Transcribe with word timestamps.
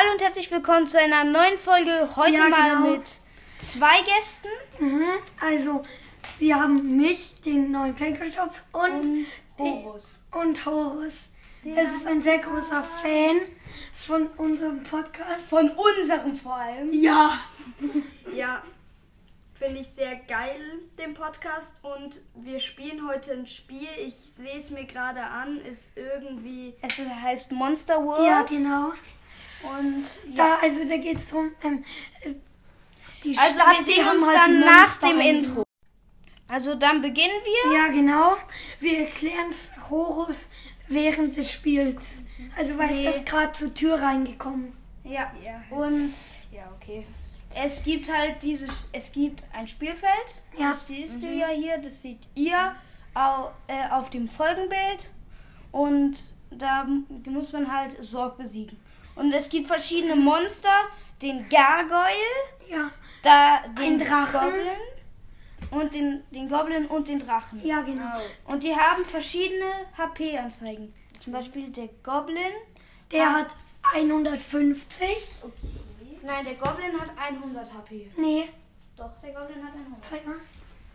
Hallo 0.00 0.12
und 0.12 0.22
herzlich 0.22 0.50
willkommen 0.50 0.86
zu 0.86 0.98
einer 0.98 1.24
neuen 1.24 1.58
Folge. 1.58 2.08
Heute 2.16 2.38
Ja, 2.38 2.48
mal 2.48 2.70
genau. 2.76 2.90
mit 2.92 3.02
zwei 3.60 4.00
Gästen 4.00 4.48
Mhm. 4.78 5.04
Also, 5.38 5.84
wir 6.38 6.54
haben 6.58 6.96
mich, 6.96 7.42
den 7.42 7.70
neuen 7.70 7.94
Playground-Shop 7.94 8.54
und, 8.72 9.26
und 9.58 9.84
Horus. 9.84 10.18
und 10.32 10.64
Horus. 10.64 11.34
Es 11.76 11.96
ist 11.96 12.06
ein 12.06 12.18
sehr 12.22 12.38
großer 12.38 12.82
Fan 13.02 13.40
von 14.06 14.28
unserem 14.38 14.82
Podcast. 14.84 15.50
Von 15.50 15.68
unserem 15.68 16.34
vor 16.34 16.54
allem. 16.56 16.90
Ja. 16.94 17.38
Ja, 18.34 18.62
finde 19.58 19.80
ich 19.80 19.88
sehr 19.88 20.16
geil, 20.26 20.78
den 20.98 21.12
Podcast. 21.12 21.76
Und 21.82 22.22
wir 22.36 22.58
spielen 22.58 23.06
heute 23.06 23.32
ein 23.32 23.46
Spiel. 23.46 23.88
Ich 23.98 24.14
sehe 24.14 24.56
es 24.56 24.70
mir 24.70 24.84
gerade 24.84 25.20
an. 25.20 25.58
Ist 25.60 25.90
irgendwie. 25.94 26.72
Es 26.80 26.98
heißt 26.98 27.52
Monster 27.52 28.02
World. 28.02 28.24
Ja, 28.24 28.42
genau. 28.44 28.94
Und 29.62 30.04
ja. 30.34 30.36
Da, 30.36 30.56
also, 30.62 30.88
da 30.88 30.96
geht 30.96 31.18
es 31.18 31.28
darum, 31.28 31.50
ähm, 31.62 31.84
äh, 32.22 32.34
die 33.24 33.36
Also 33.38 33.54
Stadt, 33.54 33.78
wir 33.78 33.84
sehen 33.84 34.08
uns 34.08 34.26
halt 34.26 34.36
dann 34.36 34.60
nach 34.60 34.96
dem. 34.98 35.20
Intro. 35.20 35.62
Also 36.48 36.74
dann 36.74 37.00
beginnen 37.02 37.40
wir. 37.44 37.72
Ja, 37.76 37.88
genau. 37.88 38.36
Wir 38.80 39.00
erklären 39.06 39.52
Horus 39.88 40.36
während 40.88 41.36
des 41.36 41.50
Spiels. 41.52 42.02
Also, 42.56 42.76
weil 42.78 42.88
Nee. 42.90 43.06
es 43.06 43.16
ist 43.16 43.26
gerade 43.26 43.52
zur 43.52 43.72
Tür 43.74 44.00
reingekommen. 44.00 44.72
Ja. 45.04 45.32
Ja. 45.44 45.62
Und 45.70 46.12
ja, 46.50 46.62
okay. 46.80 47.06
Es 47.54 47.82
gibt 47.84 48.10
halt 48.12 48.42
dieses, 48.42 48.70
es 48.92 49.12
gibt 49.12 49.42
ein 49.52 49.66
Spielfeld. 49.68 50.42
Ja. 50.58 50.70
Das 50.70 50.86
siehst 50.86 51.22
du 51.22 51.26
ja 51.26 51.48
hier, 51.48 51.78
das 51.78 52.00
seht 52.00 52.20
ihr 52.34 52.74
au, 53.14 53.50
äh, 53.66 53.88
auf 53.90 54.08
dem 54.10 54.28
Folgenbild. 54.28 55.10
Und 55.72 56.14
da 56.50 56.86
muss 57.26 57.52
man 57.52 57.72
halt 57.72 58.02
Sorg 58.02 58.38
besiegen. 58.38 58.78
Und 59.14 59.32
es 59.32 59.48
gibt 59.48 59.66
verschiedene 59.66 60.16
Monster, 60.16 60.84
den 61.22 61.48
Gargoyle, 61.48 62.14
Ja. 62.68 62.90
da 63.22 63.60
den 63.78 63.98
Drachen. 63.98 64.40
Goblin 64.50 64.80
und 65.70 65.94
den, 65.94 66.24
den 66.30 66.48
Goblin 66.48 66.86
und 66.86 67.08
den 67.08 67.18
Drachen. 67.18 67.64
Ja, 67.64 67.82
genau. 67.82 68.18
Und 68.46 68.62
die 68.64 68.74
haben 68.74 69.04
verschiedene 69.04 69.70
HP-Anzeigen. 69.96 70.94
Zum 71.22 71.32
Beispiel 71.32 71.68
der 71.68 71.88
Goblin. 72.02 72.52
Der 73.12 73.32
hat 73.32 73.48
150. 73.92 75.08
Nein, 76.22 76.44
der 76.44 76.54
Goblin 76.54 76.98
hat 77.00 77.10
100 77.18 77.74
HP. 77.74 78.10
Nee, 78.16 78.48
Doch, 78.96 79.10
der 79.22 79.32
Goblin 79.32 79.64
hat 79.64 79.72
100. 79.74 80.04
zeig 80.08 80.26
mal. 80.26 80.36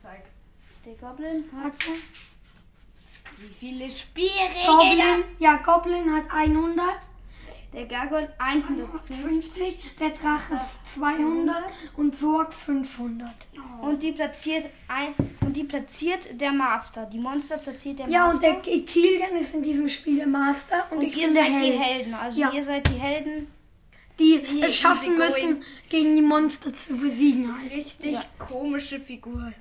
Zeig. 0.03 0.23
Der 0.85 0.93
Goblin 0.95 1.43
hat. 1.55 1.63
Warte. 1.73 1.99
Wie 3.37 3.53
viele 3.59 3.89
Spielregeln? 3.91 4.65
Goblin, 4.67 5.23
ja, 5.39 5.57
Goblin 5.57 6.13
hat 6.15 6.25
100. 6.31 6.85
Der 7.75 7.85
Gargoyle 7.85 8.29
150. 8.37 9.15
50, 9.17 9.79
der 9.99 10.09
Drache 10.11 10.61
200 10.93 11.55
und 11.97 12.15
Sorg 12.15 12.53
500. 12.53 13.29
Und 13.81 14.01
die 14.01 14.13
platziert 14.13 14.67
ein. 14.87 15.13
Und 15.41 15.57
die 15.57 15.65
platziert 15.65 16.39
der 16.39 16.53
Master. 16.53 17.05
Die 17.05 17.19
Monster 17.19 17.57
platziert 17.57 17.99
der 17.99 18.07
Ja, 18.07 18.29
und 18.29 18.41
Master. 18.41 18.61
der 18.61 18.81
Kilian 18.85 19.35
ist 19.37 19.53
in 19.53 19.61
diesem 19.61 19.89
Spiel 19.89 20.17
der 20.17 20.27
Master 20.27 20.87
und, 20.91 20.97
und 20.99 21.03
ich 21.03 21.17
ihr 21.17 21.25
bin 21.25 21.35
der 21.35 21.43
seid 21.43 21.51
die 21.61 21.71
Held, 21.71 21.81
Helden. 21.81 22.13
Also 22.13 22.41
Ja. 22.41 22.51
ihr 22.53 22.63
seid 22.63 22.87
die 22.89 22.93
Helden. 22.99 23.47
die 24.17 24.41
es 24.61 24.77
schaffen 24.77 25.17
müssen, 25.17 25.61
gegen 25.89 26.15
die 26.15 26.21
Monster 26.21 26.71
zu 26.71 26.95
besiegen. 26.97 27.53
Halt. 27.53 27.71
Richtig 27.73 28.17
komische 28.39 29.01
Figur. 29.01 29.51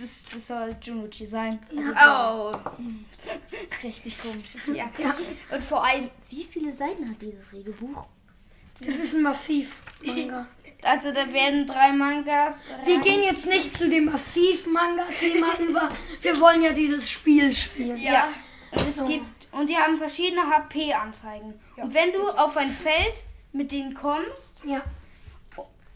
Das 0.00 0.24
das 0.32 0.46
soll 0.46 0.76
Junuchi 0.82 1.26
sein. 1.26 1.58
Oh. 2.06 2.52
Richtig 3.82 4.16
komisch. 4.20 4.56
Ja. 4.74 4.90
Und 5.54 5.64
vor 5.64 5.84
allem, 5.84 6.10
wie 6.28 6.44
viele 6.44 6.72
Seiten 6.72 7.08
hat 7.08 7.20
dieses 7.20 7.52
Regelbuch? 7.52 8.04
Das 8.80 8.94
ist 8.96 9.14
ein 9.14 9.22
Massiv-Manga. 9.22 10.46
Also 10.82 11.12
da 11.12 11.30
werden 11.30 11.66
drei 11.66 11.92
Mangas. 11.92 12.66
Wir 12.86 12.94
rein- 12.94 13.02
gehen 13.02 13.22
jetzt 13.22 13.46
nicht 13.46 13.76
zu 13.76 13.90
dem 13.90 14.06
Massiv-Manga-Thema 14.06 15.58
über. 15.60 15.90
Wir 16.22 16.40
wollen 16.40 16.62
ja 16.62 16.72
dieses 16.72 17.10
Spiel 17.10 17.52
spielen. 17.52 17.98
Ja. 17.98 18.28
Und 18.70 18.88
es 18.88 19.06
gibt 19.06 19.52
und 19.52 19.66
die 19.68 19.76
haben 19.76 19.98
verschiedene 19.98 20.48
HP-Anzeigen. 20.48 21.60
und 21.76 21.92
wenn 21.92 22.12
du 22.12 22.26
auf 22.30 22.56
ein 22.56 22.70
Feld 22.70 23.12
mit 23.52 23.72
denen 23.72 23.92
kommst 23.92 24.64
Ja, 24.64 24.80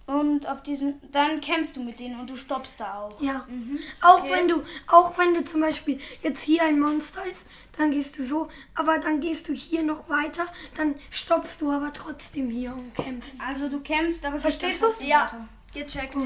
und 0.07 0.47
auf 0.47 0.63
diesen, 0.63 1.01
dann 1.13 1.41
kämpfst 1.41 1.77
du 1.77 1.83
mit 1.83 1.99
denen 1.99 2.21
und 2.21 2.29
du 2.29 2.37
stoppst 2.37 2.79
da 2.79 3.01
auch. 3.01 3.21
ja. 3.21 3.47
Mhm. 3.49 3.79
Auch 4.03 4.23
wenn 4.29 4.49
du, 4.49 4.63
auch 4.87 5.17
wenn 5.17 5.35
du 5.35 5.45
zum 5.45 5.63
Beispiel 5.63 5.99
jetzt 6.23 6.43
hier 6.43 6.63
ein 6.63 6.79
Monster 6.79 7.25
ist, 7.25 7.47
dann 7.79 7.91
gehst 7.91 8.19
du 8.19 8.25
so, 8.25 8.49
aber 8.75 8.99
dann 8.99 9.21
gehst 9.21 9.49
du 9.49 9.55
hier 9.55 9.83
noch 9.83 10.09
weiter, 10.09 10.47
dann 10.77 10.95
stoppst 11.11 11.61
du 11.61 11.71
aber 11.71 11.93
trotzdem 11.93 12.51
hier 12.51 12.75
und 12.75 12.95
kämpfst. 12.95 13.35
Also 13.47 13.69
du 13.69 13.81
kämpfst, 13.81 14.25
aber 14.25 14.39
Verstehst 14.39 14.83
du? 14.83 14.87
Ja. 15.01 15.33
weiter. 15.33 15.49
Gecheckt. 15.73 16.17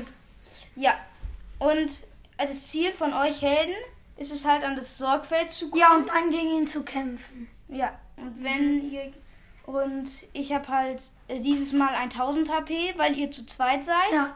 Ja. 0.74 0.94
Und 1.58 1.98
das 2.36 2.68
Ziel 2.68 2.92
von 2.92 3.12
euch 3.12 3.42
Helden 3.42 3.74
ist 4.16 4.32
es 4.32 4.44
halt 4.44 4.64
an 4.64 4.76
das 4.76 4.98
Sorgfeld 4.98 5.52
zu 5.52 5.70
kommen. 5.70 5.80
Ja, 5.80 5.96
und 5.96 6.08
dann 6.08 6.30
gegen 6.30 6.50
ihn 6.58 6.66
zu 6.66 6.82
kämpfen. 6.82 7.48
Ja, 7.68 7.98
und 8.16 8.42
wenn 8.42 8.90
ihr 8.90 9.12
und 9.68 10.08
ich 10.32 10.50
habe 10.54 10.66
halt 10.66 11.02
äh, 11.28 11.40
dieses 11.40 11.72
Mal 11.74 11.94
1000 11.94 12.50
HP, 12.50 12.94
weil 12.96 13.18
ihr 13.18 13.30
zu 13.30 13.44
zweit 13.44 13.84
seid. 13.84 14.10
Ja. 14.12 14.34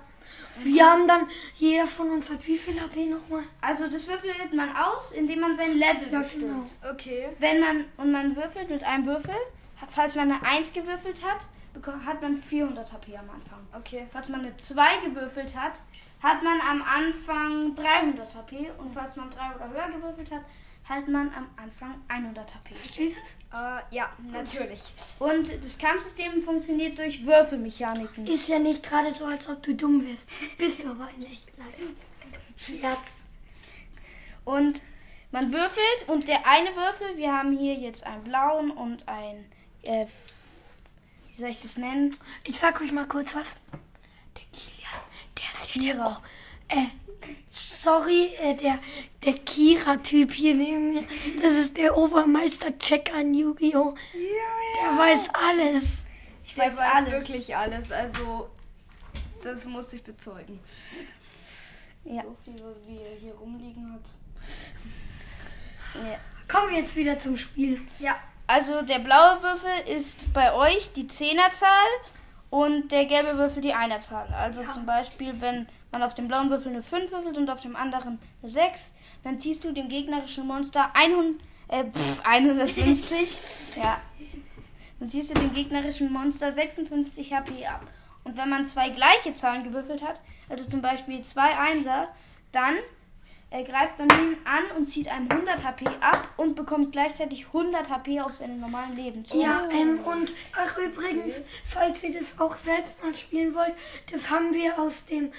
Wir 0.59 0.85
haben 0.85 1.09
dann, 1.09 1.27
jeder 1.57 1.87
von 1.87 2.11
uns 2.11 2.29
hat 2.29 2.47
wie 2.47 2.59
viel 2.59 2.79
HP 2.79 3.07
nochmal? 3.07 3.43
Also 3.63 3.89
das 3.89 4.07
würfelt 4.09 4.53
man 4.53 4.77
aus, 4.77 5.13
indem 5.13 5.41
man 5.41 5.57
sein 5.57 5.73
Level 5.73 6.09
Ja, 6.11 6.21
bestimmt. 6.21 6.43
genau. 6.81 6.93
Okay. 6.93 7.29
Wenn 7.39 7.61
man 7.61 7.85
und 7.97 8.13
man 8.13 8.37
würfelt 8.37 8.69
mit 8.69 8.85
einem 8.85 9.07
Würfel, 9.07 9.35
falls 9.89 10.15
man 10.17 10.31
eine 10.31 10.45
1 10.45 10.75
gewürfelt 10.75 11.23
hat, 11.25 11.41
hat 12.05 12.21
man 12.21 12.43
400 12.43 12.93
HP 12.93 13.17
am 13.17 13.31
Anfang. 13.31 13.61
Okay. 13.75 14.07
Falls 14.13 14.29
man 14.29 14.41
eine 14.41 14.55
2 14.59 14.85
gewürfelt 15.07 15.57
hat, 15.57 15.81
hat 16.23 16.43
man 16.43 16.61
am 16.61 16.83
Anfang 16.83 17.75
300 17.75 18.35
HP 18.35 18.71
und 18.77 18.93
falls 18.93 19.17
man 19.17 19.31
3 19.31 19.57
oder 19.57 19.71
höher 19.71 19.97
gewürfelt 19.97 20.31
hat, 20.31 20.43
hat 20.85 21.09
man 21.09 21.33
am 21.35 21.49
Anfang 21.57 22.03
100 22.09 22.55
HP. 22.55 22.75
Verstehst 22.75 23.19
du 23.51 23.57
Äh, 23.57 23.83
ja, 23.95 24.11
natürlich. 24.31 24.81
Und 25.19 25.49
das 25.65 25.79
Kampfsystem 25.79 26.43
funktioniert 26.43 26.99
durch 26.99 27.25
Würfelmechaniken. 27.25 28.27
Ist 28.27 28.49
ja 28.49 28.59
nicht 28.59 28.83
gerade 28.83 29.13
so, 29.13 29.27
als 29.27 29.49
ob 29.49 29.63
du 29.63 29.75
dumm 29.75 30.05
wirst. 30.07 30.27
Bist 30.59 30.83
du 30.83 30.91
aber 30.91 31.09
in 31.17 31.27
echt 31.27 31.49
leider. 31.57 31.93
Scherz. 32.57 33.23
Und 34.45 34.83
man 35.31 35.53
würfelt 35.53 36.09
und 36.09 36.29
der 36.29 36.47
eine 36.47 36.75
Würfel, 36.75 37.17
wir 37.17 37.33
haben 37.33 37.57
hier 37.57 37.75
jetzt 37.75 38.05
einen 38.05 38.25
blauen 38.25 38.71
und 38.71 39.09
ein, 39.09 39.51
äh, 39.85 40.07
wie 41.29 41.41
soll 41.41 41.51
ich 41.51 41.61
das 41.63 41.77
nennen? 41.77 42.17
Ich 42.45 42.59
sag 42.59 42.81
euch 42.81 42.93
mal 42.93 43.07
kurz 43.07 43.35
was. 43.35 43.47
Der 44.37 44.45
Kilian, 44.53 45.01
der 45.39 45.63
ist 45.63 45.71
hier 45.71 45.95
der. 45.95 46.05
Kira. 46.05 46.23
Oh, 46.23 46.75
äh, 46.75 46.87
sorry, 47.51 48.35
äh, 48.41 48.55
der, 48.57 48.79
der 49.25 49.35
Kira-Typ 49.35 50.33
hier 50.33 50.55
neben 50.55 50.95
mir. 50.95 51.05
Das 51.41 51.53
ist 51.53 51.77
der 51.77 51.97
Obermeister 51.97 52.77
Check 52.79 53.13
an 53.15 53.35
Yu-Gi-Oh! 53.35 53.95
Der 54.15 54.99
weiß 54.99 55.31
alles. 55.35 56.07
Ich 56.45 56.55
Der 56.55 56.67
weiß 56.67 56.79
weiß 56.79 56.93
alles. 56.95 57.13
wirklich 57.13 57.57
alles. 57.57 57.93
Also, 57.93 58.49
das 59.43 59.65
muss 59.65 59.93
ich 59.93 60.03
bezeugen. 60.03 60.61
Ja. 62.05 62.23
So 62.23 62.37
viel, 62.45 62.55
wie 62.87 62.99
er 62.99 63.17
hier 63.21 63.35
rumliegen 63.35 63.93
hat. 63.93 64.11
Ja. 65.95 66.19
Kommen 66.49 66.73
wir 66.73 66.81
jetzt 66.81 66.97
wieder 66.97 67.19
zum 67.19 67.37
Spiel. 67.37 67.81
Ja. 67.99 68.17
Also 68.49 68.83
der 68.83 68.99
blaue 68.99 69.43
Würfel 69.43 69.95
ist 69.97 70.31
bei 70.35 70.53
euch 70.53 70.93
die 70.93 71.07
Zehnerzahl 71.07 71.87
und 72.51 72.91
der 72.93 73.07
gelbe 73.07 73.39
Würfel 73.39 73.63
die 73.63 73.73
Einerzahl. 73.73 74.27
Also 74.35 74.63
zum 74.65 74.85
Beispiel, 74.85 75.41
wenn 75.41 75.69
man 75.91 76.03
auf 76.03 76.15
dem 76.15 76.29
blauen 76.29 76.51
Würfel 76.51 76.73
eine 76.73 76.83
5 76.83 77.13
würfelt 77.13 77.39
und 77.39 77.49
auf 77.49 77.61
dem 77.61 77.77
anderen 77.77 78.19
eine 78.43 78.51
6, 78.51 78.93
dann 79.25 79.39
ziehst 79.39 79.65
du 79.65 79.73
dem 79.73 79.89
gegnerischen 79.89 80.47
Monster 80.47 80.91
100, 80.95 81.41
äh, 81.69 81.85
pff, 81.85 82.21
150. 82.25 83.77
ja. 83.83 84.01
Dann 84.99 85.09
ziehst 85.09 85.31
du 85.31 85.35
dem 85.35 85.53
gegnerischen 85.53 86.13
Monster 86.13 86.53
56 86.53 87.33
HP 87.33 87.67
ab. 87.67 87.87
Und 88.25 88.37
wenn 88.37 88.49
man 88.49 88.67
zwei 88.67 88.91
gleiche 88.91 89.33
Zahlen 89.33 89.65
gewürfelt 89.65 90.03
hat, 90.03 90.21
also 90.49 90.65
zum 90.65 90.81
Beispiel 90.81 91.23
zwei 91.23 91.59
Einser, 91.59 92.07
dann 92.53 92.77
äh, 93.53 93.65
greift 93.65 93.99
man 93.99 94.09
ihn 94.09 94.37
an 94.45 94.77
und 94.77 94.87
zieht 94.89 95.09
einem 95.09 95.31
100 95.31 95.63
HP 95.63 95.87
ab 96.01 96.29
und 96.37 96.57
bekommt 96.57 96.93
gleichzeitig 96.93 97.47
100 97.47 97.91
HP 97.91 98.21
auf 98.21 98.35
seinem 98.35 98.61
normalen 98.61 98.97
Leben. 98.97 99.25
zu. 99.25 99.39
Ja, 99.41 99.69
ähm, 99.71 100.01
und 100.05 100.33
ach 100.57 100.77
übrigens, 100.79 101.35
falls 101.67 102.03
ihr 102.03 102.13
das 102.13 102.39
auch 102.39 102.57
selbst 102.57 103.03
mal 103.03 103.15
spielen 103.15 103.55
wollt, 103.55 103.75
das 104.11 104.31
haben 104.31 104.55
wir 104.55 104.79
aus 104.79 105.05
dem 105.07 105.33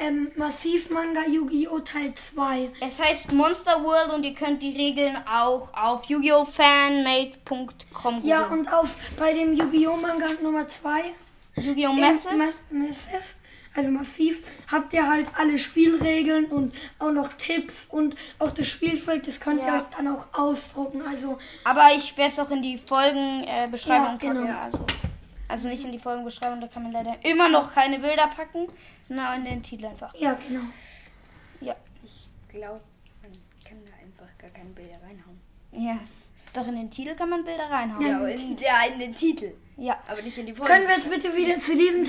ähm, 0.00 0.30
Massiv-Manga 0.36 1.26
Yu-Gi-Oh! 1.26 1.80
Teil 1.80 2.14
2. 2.14 2.70
Es 2.80 3.00
heißt 3.00 3.32
Monster 3.32 3.82
World 3.82 4.12
und 4.12 4.22
ihr 4.24 4.34
könnt 4.34 4.62
die 4.62 4.76
Regeln 4.76 5.16
auch 5.26 5.72
auf 5.74 6.04
yu-gi-oh! 6.04 6.44
fanmade.com 6.44 8.20
Ja, 8.22 8.46
und 8.46 8.72
auf 8.72 8.94
bei 9.18 9.32
dem 9.32 9.54
Yu-Gi-Oh! 9.54 9.96
Manga 9.96 10.28
Nummer 10.42 10.68
2 10.68 11.02
Yu-Gi-Oh! 11.56 11.92
Massive. 11.92 12.36
Ma 12.36 12.44
Massive, 12.70 13.24
also 13.74 13.90
massiv, 13.90 14.38
habt 14.70 14.92
ihr 14.92 15.08
halt 15.08 15.26
alle 15.36 15.58
Spielregeln 15.58 16.46
und 16.46 16.74
auch 16.98 17.12
noch 17.12 17.32
Tipps 17.34 17.86
und 17.90 18.16
auch 18.38 18.50
das 18.50 18.66
Spielfeld, 18.68 19.26
das 19.26 19.38
könnt 19.40 19.60
ihr 19.60 19.66
Ja. 19.66 19.78
euch 19.78 19.84
dann 19.96 20.08
auch 20.08 20.26
ausdrucken. 20.32 21.02
Also 21.02 21.38
Aber 21.64 21.88
ich 21.96 22.16
werde 22.16 22.32
es 22.32 22.38
auch 22.38 22.50
in 22.50 22.62
die 22.62 22.78
Folgenbeschreibung 22.78 24.18
äh, 24.20 24.26
Ja, 24.26 24.32
genau. 24.32 24.40
packen. 24.46 24.56
Also, 24.56 24.86
Also 25.48 25.68
nicht 25.68 25.84
in 25.84 25.92
die 25.92 25.98
Folgenbeschreibung, 25.98 26.60
da 26.60 26.66
kann 26.68 26.82
man 26.82 26.92
leider 26.92 27.16
immer 27.24 27.48
noch 27.48 27.72
keine 27.72 27.98
Bilder 27.98 28.26
packen, 28.28 28.68
sondern 29.06 29.38
in 29.38 29.44
den 29.44 29.62
Titel 29.62 29.86
einfach. 29.86 30.14
Ja, 30.14 30.34
genau. 30.46 30.64
Ja. 31.60 31.74
Ich 32.04 32.28
glaube, 32.48 32.80
man 33.22 33.32
kann 33.64 33.78
da 33.86 33.92
einfach 34.04 34.38
gar 34.38 34.50
keine 34.50 34.70
Bilder 34.70 34.94
reinhauen. 35.02 35.40
Ja. 35.72 35.98
Doch 36.54 36.66
in 36.66 36.76
den 36.76 36.90
Titel 36.90 37.14
kann 37.14 37.30
man 37.30 37.44
Bilder 37.44 37.68
reinhauen. 37.70 38.06
Ja, 38.06 38.26
in, 38.26 38.56
ja, 38.58 38.82
in 38.92 38.98
den 38.98 39.14
Titel. 39.14 39.52
Ja. 39.78 39.96
Aber 40.08 40.20
nicht 40.20 40.36
in 40.36 40.46
die 40.46 40.52
Folge. 40.52 40.72
Können 40.72 40.88
wir 40.88 40.96
jetzt 40.96 41.08
bitte 41.08 41.34
wieder 41.34 41.60
zu 41.60 41.76
diesem 41.76 42.04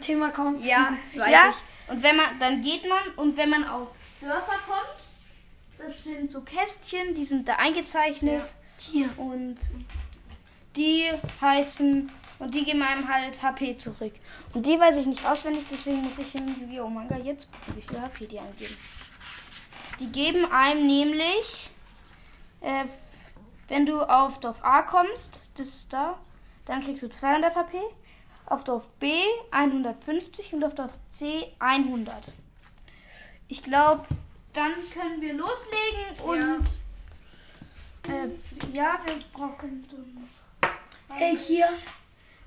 Thema, 0.00 0.28
kommen? 0.28 0.62
Ja, 0.62 0.96
weiß 1.16 1.30
ja. 1.30 1.48
ich. 1.48 1.90
Und 1.90 2.02
wenn 2.02 2.16
man, 2.16 2.38
dann 2.38 2.62
geht 2.62 2.88
man 2.88 2.98
und 3.16 3.36
wenn 3.36 3.50
man 3.50 3.64
auf 3.66 3.88
Dörfer 4.20 4.58
kommt, 4.66 5.08
das 5.78 6.04
sind 6.04 6.30
so 6.30 6.42
Kästchen, 6.42 7.14
die 7.14 7.24
sind 7.24 7.48
da 7.48 7.56
eingezeichnet 7.56 8.44
Hier. 8.78 9.08
und 9.16 9.56
die 10.76 11.10
heißen 11.40 12.10
und 12.38 12.54
die 12.54 12.64
geben 12.64 12.82
einem 12.82 13.08
halt 13.08 13.42
HP 13.42 13.78
zurück. 13.78 14.12
Und 14.52 14.66
die 14.66 14.78
weiß 14.78 14.96
ich 14.96 15.06
nicht 15.06 15.24
auswendig, 15.24 15.64
deswegen 15.70 16.02
muss 16.02 16.18
ich 16.18 16.34
im 16.34 16.48
Yu-Gi-Oh! 16.60 16.88
Manga 16.88 17.16
jetzt 17.16 17.50
gucken, 17.52 17.76
wie 17.76 17.82
viel 17.82 18.00
HP 18.00 18.26
die 18.26 18.38
angeben. 18.38 18.76
Die 20.00 20.10
geben 20.10 20.50
einem 20.50 20.86
nämlich, 20.86 21.70
äh, 22.60 22.84
wenn 23.68 23.86
du 23.86 24.02
auf 24.02 24.40
Dorf 24.40 24.62
A 24.62 24.82
kommst, 24.82 25.48
das 25.56 25.68
ist 25.68 25.92
da, 25.92 26.18
dann 26.66 26.82
kriegst 26.82 27.02
du 27.02 27.08
200 27.08 27.54
HP, 27.56 27.80
auf 28.46 28.64
Dorf 28.64 28.90
B 28.98 29.22
150 29.50 30.52
und 30.54 30.64
auf 30.64 30.74
Dorf 30.74 30.92
C 31.10 31.52
100. 31.58 32.32
Ich 33.48 33.62
glaube, 33.62 34.06
dann 34.52 34.72
können 34.92 35.20
wir 35.20 35.34
loslegen 35.34 36.20
und 36.24 36.66
äh, 38.10 38.28
ja, 38.72 38.98
wir 39.04 39.20
brauchen 39.32 39.86
so 39.90 39.96
Hey, 41.08 41.36
hier. 41.36 41.68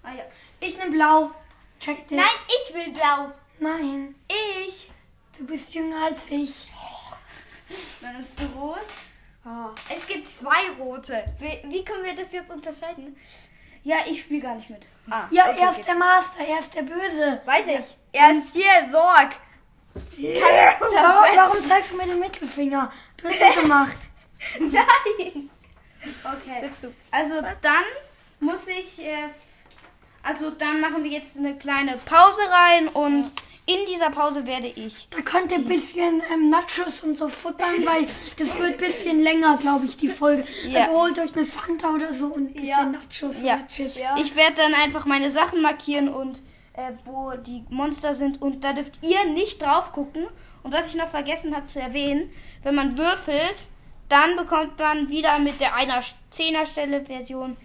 Ah 0.03 0.13
ja. 0.13 0.23
Ich 0.59 0.77
nehm 0.77 0.91
blau. 0.91 1.31
Check 1.79 2.07
this. 2.09 2.17
Nein, 2.17 2.25
ich 2.47 2.73
will 2.73 2.93
blau. 2.93 3.31
Nein. 3.59 4.15
Ich. 4.27 4.89
Du 5.37 5.45
bist 5.45 5.73
jünger 5.73 6.05
als 6.05 6.19
ich. 6.29 6.67
Dann 8.01 8.23
ist 8.23 8.39
du 8.39 8.45
rot. 8.59 8.79
Oh. 9.45 9.69
Es 9.89 10.05
gibt 10.05 10.27
zwei 10.27 10.69
rote. 10.77 11.23
Wie, 11.39 11.61
wie 11.71 11.85
können 11.85 12.03
wir 12.03 12.15
das 12.15 12.31
jetzt 12.31 12.49
unterscheiden? 12.49 13.15
Ja, 13.87 13.99
ich 14.05 14.19
spiele 14.23 14.41
gar 14.41 14.55
nicht 14.55 14.69
mit. 14.69 14.81
Ah, 15.09 15.27
Ja, 15.31 15.49
okay, 15.49 15.61
er 15.61 15.69
ist 15.71 15.77
okay. 15.77 15.85
der 15.87 15.95
Master, 15.95 16.43
er 16.45 16.59
ist 16.59 16.75
der 16.75 16.81
Böse. 16.81 17.41
Weiß 17.45 17.65
ich. 17.67 17.97
Er 18.11 18.31
ist 18.37 18.51
hier, 18.51 18.89
Sorg. 18.91 19.29
Warum, 19.93 21.37
warum 21.37 21.65
zeigst 21.65 21.93
du 21.93 21.95
mir 21.95 22.03
den 22.03 22.19
Mittelfinger? 22.19 22.91
Du 23.15 23.29
hast 23.29 23.39
ja 23.39 23.53
gemacht. 23.53 23.95
Nein. 24.59 25.49
Okay. 26.03 26.59
Bist 26.63 26.83
du. 26.83 26.93
Also 27.11 27.35
dann 27.61 27.83
muss 28.41 28.67
ich, 28.67 28.99
äh, 29.01 29.29
also 30.21 30.51
dann 30.51 30.81
machen 30.81 31.05
wir 31.05 31.11
jetzt 31.11 31.37
eine 31.37 31.57
kleine 31.57 31.97
Pause 32.03 32.41
rein 32.49 32.89
und 32.89 33.31
in 33.67 33.85
dieser 33.85 34.09
Pause 34.09 34.45
werde 34.45 34.67
ich. 34.67 35.07
Da 35.09 35.21
könnt 35.21 35.51
ihr 35.51 35.57
ein 35.57 35.65
bisschen 35.65 36.23
ähm, 36.33 36.49
Nachos 36.49 37.03
und 37.03 37.17
so 37.17 37.27
futtern, 37.27 37.85
weil 37.85 38.07
das 38.37 38.57
wird 38.57 38.73
ein 38.73 38.77
bisschen 38.77 39.21
länger, 39.21 39.57
glaube 39.57 39.85
ich, 39.85 39.97
die 39.97 40.07
Folge. 40.07 40.45
Ja. 40.65 40.85
Also 40.85 40.93
holt 40.93 41.19
euch 41.19 41.35
eine 41.35 41.45
Fanta 41.45 41.93
oder 41.93 42.13
so 42.13 42.27
und 42.27 42.49
ein 42.49 42.53
bisschen 42.53 42.67
Ja. 42.69 42.85
Nachos 42.85 43.35
Ja. 43.43 43.59
Ja. 43.95 44.15
Ich 44.21 44.35
werde 44.35 44.55
dann 44.55 44.73
einfach 44.73 45.05
meine 45.05 45.29
Sachen 45.29 45.61
markieren 45.61 46.07
und 46.07 46.41
äh, 46.73 46.93
wo 47.03 47.33
die 47.35 47.65
Monster 47.69 48.15
sind 48.15 48.41
und 48.41 48.63
da 48.63 48.71
dürft 48.71 48.99
ihr 49.01 49.25
nicht 49.25 49.61
drauf 49.61 49.91
gucken. 49.91 50.27
Und 50.63 50.71
was 50.71 50.87
ich 50.87 50.95
noch 50.95 51.09
vergessen 51.09 51.53
habe 51.55 51.67
zu 51.67 51.79
erwähnen, 51.79 52.31
wenn 52.63 52.75
man 52.75 52.97
würfelt, 52.97 53.57
dann 54.07 54.37
bekommt 54.37 54.79
man 54.79 55.09
wieder 55.09 55.39
mit 55.39 55.59
der 55.59 55.75
einer 55.75 56.01
10er 56.33 56.65
Stelle 56.65 57.03
Version 57.03 57.57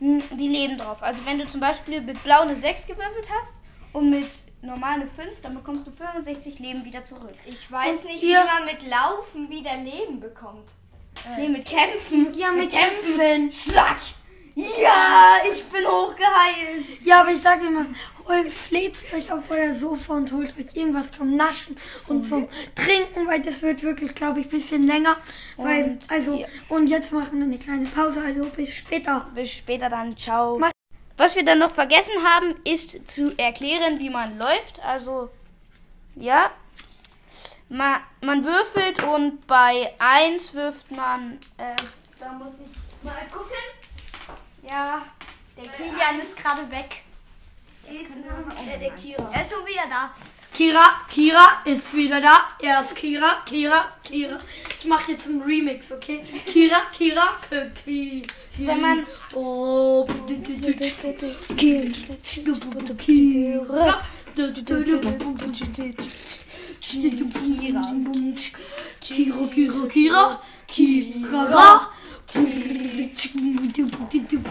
die 0.00 0.48
Leben 0.48 0.78
drauf. 0.78 1.02
Also 1.02 1.24
wenn 1.26 1.38
du 1.38 1.46
zum 1.46 1.60
Beispiel 1.60 2.00
mit 2.00 2.22
blau 2.24 2.40
eine 2.40 2.56
6 2.56 2.86
gewürfelt 2.86 3.28
hast 3.38 3.54
und 3.92 4.10
mit 4.10 4.28
normal 4.62 4.94
eine 5.00 5.06
5, 5.08 5.28
dann 5.42 5.54
bekommst 5.54 5.86
du 5.86 5.90
65 5.90 6.58
Leben 6.58 6.84
wieder 6.84 7.04
zurück. 7.04 7.34
Ich 7.44 7.70
weiß 7.70 8.04
nicht, 8.04 8.20
Hier. 8.20 8.40
wie 8.42 8.46
man 8.46 8.64
mit 8.64 8.88
Laufen 8.88 9.50
wieder 9.50 9.76
Leben 9.76 10.20
bekommt. 10.20 10.68
Nee, 11.36 11.48
mit 11.48 11.64
Kämpfen. 11.66 12.32
Ja, 12.34 12.50
mit 12.52 12.70
Kämpfen. 12.70 13.52
Schlag! 13.52 13.98
Ja, 14.54 15.36
ich 15.50 15.64
bin 15.64 15.86
hochgeheilt. 15.86 16.84
Ja, 17.02 17.22
aber 17.22 17.30
ich 17.30 17.40
sage 17.40 17.66
immer, 17.68 17.86
holt, 18.28 18.52
fläzt 18.52 19.12
euch 19.14 19.32
auf 19.32 19.50
euer 19.50 19.74
Sofa 19.74 20.12
und 20.14 20.30
holt 20.30 20.50
euch 20.58 20.76
irgendwas 20.76 21.10
zum 21.10 21.36
Naschen 21.36 21.78
und 22.06 22.28
zum 22.28 22.48
Trinken, 22.74 23.26
weil 23.26 23.40
das 23.40 23.62
wird 23.62 23.82
wirklich, 23.82 24.14
glaube 24.14 24.40
ich, 24.40 24.46
ein 24.46 24.50
bisschen 24.50 24.82
länger. 24.82 25.16
Weil, 25.56 25.84
Und, 25.84 26.10
also, 26.10 26.34
ja. 26.34 26.46
und 26.68 26.86
jetzt 26.88 27.12
machen 27.12 27.38
wir 27.38 27.46
eine 27.46 27.58
kleine 27.58 27.86
Pause, 27.86 28.20
also 28.22 28.44
bis 28.50 28.74
später. 28.74 29.26
Bis 29.34 29.50
später 29.52 29.88
dann. 29.88 30.14
Ciao. 30.18 30.58
Mach- 30.58 30.71
Was 31.22 31.36
wir 31.36 31.44
dann 31.44 31.60
noch 31.60 31.70
vergessen 31.70 32.14
haben, 32.24 32.56
ist 32.64 33.06
zu 33.08 33.32
erklären, 33.38 34.00
wie 34.00 34.10
man 34.10 34.40
läuft. 34.40 34.80
Also, 34.84 35.30
ja. 36.16 36.50
Ma, 37.68 38.00
man 38.22 38.44
würfelt 38.44 39.00
und 39.04 39.46
bei 39.46 39.94
1 40.00 40.52
wirft 40.54 40.90
man. 40.90 41.38
Äh, 41.58 41.76
da 42.18 42.32
muss 42.32 42.54
ich 42.54 43.04
mal 43.04 43.24
gucken. 43.30 43.54
Ja, 44.68 45.02
der 45.56 45.70
Kilian 45.70 46.22
ist 46.26 46.36
gerade 46.36 46.68
weg. 46.72 47.04
Äh, 47.86 48.78
der 48.80 48.90
Kira. 48.90 49.30
Er 49.32 49.42
ist 49.42 49.52
schon 49.52 49.64
wieder 49.64 49.84
da. 49.88 50.10
Kira, 50.54 50.84
Kira 51.08 51.62
ist 51.64 51.94
wieder 51.96 52.20
da. 52.20 52.40
Er 52.60 52.82
ist 52.82 52.94
Kira, 52.94 53.42
Kira, 53.46 53.84
Kira. 54.04 54.38
Ich 54.78 54.84
mache 54.84 55.12
jetzt 55.12 55.26
einen 55.26 55.40
Remix, 55.42 55.90
okay? 55.90 56.24
Kira, 56.46 56.82
Kira, 56.92 57.38
K- 57.48 57.70
Ki- 57.84 58.26
Wenn 58.58 58.80
man- 58.80 59.06
Oh, 59.34 60.06
Kira. 62.98 64.02
Kira, 69.00 69.46
Kira, 69.48 69.86
Kira. 69.88 70.40
Kira. 70.66 71.90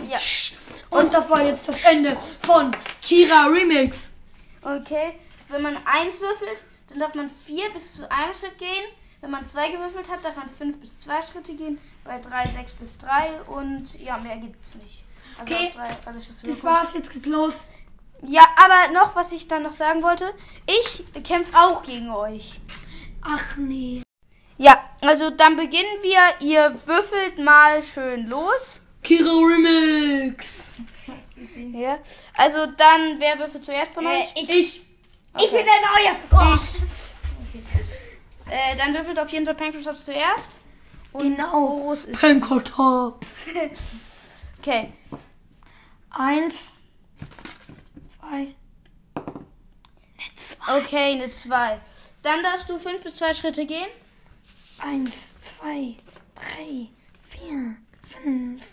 Ja. 0.09 0.17
Und 0.89 1.13
das 1.13 1.29
war 1.29 1.45
jetzt 1.45 1.67
das 1.67 1.83
Ende 1.83 2.17
von 2.41 2.71
Kira 3.01 3.45
Remix. 3.47 3.97
Okay. 4.61 5.13
Wenn 5.51 5.61
man 5.61 5.77
1 5.85 6.21
würfelt, 6.21 6.63
dann 6.89 6.99
darf 6.99 7.13
man 7.15 7.29
4 7.29 7.71
bis 7.71 7.93
zu 7.93 8.09
einem 8.11 8.33
Schritt 8.33 8.57
gehen. 8.57 8.85
Wenn 9.21 9.31
man 9.31 9.45
2 9.45 9.69
gewürfelt 9.69 10.09
hat, 10.09 10.25
darf 10.25 10.35
man 10.35 10.49
5 10.49 10.79
bis 10.79 10.99
2 10.99 11.21
Schritte 11.21 11.53
gehen. 11.53 11.79
Bei 12.03 12.19
3 12.19 12.47
6 12.47 12.73
bis 12.73 12.97
3 12.97 13.41
und 13.43 13.99
ja, 13.99 14.17
mehr 14.17 14.37
gibt 14.37 14.65
es 14.65 14.75
nicht. 14.75 15.03
Also 15.39 15.53
Okay. 15.53 15.71
drei, 15.73 15.87
also 16.05 16.47
Das 16.47 16.63
war's, 16.63 16.93
jetzt 16.93 17.11
geht's 17.11 17.27
los. 17.27 17.63
Ja, 18.23 18.43
aber 18.57 18.91
noch, 18.93 19.15
was 19.15 19.31
ich 19.31 19.47
dann 19.47 19.63
noch 19.63 19.73
sagen 19.73 20.03
wollte. 20.03 20.33
Ich 20.67 21.03
kämpfe 21.23 21.57
auch 21.57 21.83
gegen 21.83 22.11
euch. 22.11 22.59
Ach 23.21 23.57
nee. 23.57 24.01
Ja, 24.57 24.83
also 25.01 25.29
dann 25.31 25.55
beginnen 25.55 26.01
wir. 26.03 26.19
Ihr 26.47 26.75
würfelt 26.85 27.39
mal 27.39 27.81
schön 27.81 28.27
los. 28.27 28.81
Kira 29.03 29.29
Remix. 29.31 30.75
Ja. 31.73 31.97
Also 32.35 32.67
dann, 32.67 33.19
wer 33.19 33.39
würfelt 33.39 33.65
zuerst 33.65 33.93
von 33.93 34.05
euch? 34.05 34.31
ich, 34.35 34.49
Ich. 34.49 34.81
Ich 35.37 35.51
bin 35.51 35.65
der 35.65 35.81
Neue. 36.11 36.17
Oh. 36.31 36.57
Äh, 38.49 38.75
dann 38.77 38.93
würfelt 38.93 39.17
auf 39.19 39.29
jeden 39.29 39.45
Fall 39.45 39.55
Pancratops 39.55 40.05
zuerst. 40.05 40.59
Und 41.13 41.35
Genau. 41.37 41.51
Horus 41.51 42.05
ist. 42.05 42.21
Okay. 44.59 44.93
Eins. 46.11 46.53
Zwei. 48.19 48.53
Okay, 50.77 51.13
eine 51.13 51.31
2. 51.31 51.81
Dann 52.21 52.43
darfst 52.43 52.69
du 52.69 52.77
5 52.77 53.01
bis 53.01 53.15
2 53.15 53.33
Schritte 53.33 53.65
gehen. 53.65 53.87
Eins, 54.77 55.11
zwei, 55.59 55.95
drei, 56.35 56.87
vier, 57.29 57.75
fünf. 58.21 58.63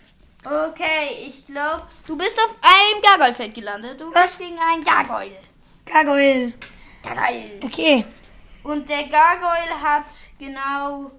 Okay, 0.43 1.27
ich 1.27 1.45
glaube, 1.47 1.87
du 2.07 2.17
bist 2.17 2.39
auf 2.39 2.55
einem 2.61 3.01
Gargoylfeld 3.01 3.53
gelandet. 3.55 3.99
Du 3.99 4.13
Was? 4.13 4.37
bist 4.37 4.39
gegen 4.39 4.59
einen 4.59 4.83
Gargoyle. 4.83 5.37
Gargoyle. 5.91 6.53
Gargoyle. 7.03 7.59
Okay. 7.63 8.05
Und 8.63 8.87
der 8.89 9.03
Gargoyle 9.07 9.81
hat 9.81 10.05
genau. 10.37 11.11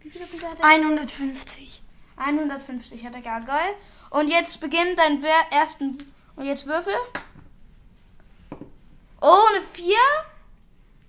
Wie 0.00 0.10
viele 0.10 0.26
Punkte 0.26 0.48
hat 0.50 0.60
er? 0.60 0.64
150. 0.66 1.82
150 2.16 3.04
hat 3.04 3.14
der 3.14 3.22
Gargoyle. 3.22 3.74
Und 4.10 4.28
jetzt 4.28 4.60
beginnt 4.60 4.98
dein 4.98 5.22
ersten. 5.50 6.12
Und 6.36 6.44
jetzt 6.46 6.66
Würfel. 6.66 6.94
Oh, 9.20 9.44
eine 9.52 9.62
4. 9.62 9.94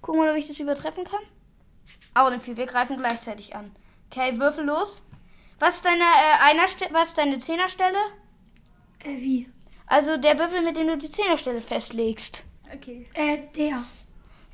Gucken 0.02 0.22
wir 0.22 0.28
mal, 0.28 0.32
ob 0.32 0.38
ich 0.38 0.48
das 0.48 0.60
übertreffen 0.60 1.04
kann. 1.04 1.20
Auch 2.14 2.28
eine 2.28 2.40
4. 2.40 2.58
Wir 2.58 2.66
greifen 2.66 2.98
gleichzeitig 2.98 3.56
an. 3.56 3.76
Okay, 4.10 4.38
Würfel 4.40 4.66
los. 4.66 5.02
Was 5.60 5.76
ist 5.78 5.86
deine, 5.86 6.04
äh, 6.04 6.40
einer 6.44 6.68
Ste- 6.68 6.88
was 6.92 7.10
ist 7.10 7.18
deine 7.18 7.40
Zehnerstelle? 7.40 7.98
Äh, 9.04 9.18
wie? 9.18 9.50
Also 9.88 10.18
der 10.18 10.38
Würfel, 10.40 10.62
mit 10.62 10.78
dem 10.78 10.88
du 10.88 10.98
die 10.98 11.12
Zehnerstelle 11.12 11.62
festlegst. 11.62 12.44
Okay. 12.74 13.08
Äh, 13.14 13.38
der. 13.56 13.84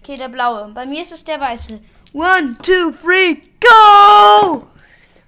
Okay, 0.02 0.16
der 0.16 0.30
blaue. 0.30 0.70
Bei 0.74 0.86
mir 0.86 1.02
ist 1.02 1.12
es 1.12 1.24
der 1.24 1.40
weiße. 1.40 1.80
One, 2.14 2.56
two, 2.62 2.92
three, 3.02 3.42
go! 3.60 4.68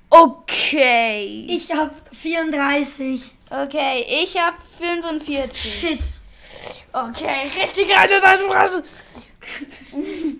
Okay. 0.10 1.46
Ich 1.50 1.72
hab 1.72 1.92
34. 2.16 3.32
Okay, 3.50 4.06
ich 4.24 4.38
habe 4.38 4.58
45. 4.62 5.58
Shit. 5.58 6.00
Okay, 6.94 7.52
richtig 7.58 7.88
deine 7.88 8.20
Fresse. 8.48 8.84